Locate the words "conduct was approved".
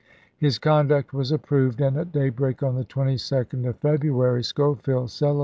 0.57-1.79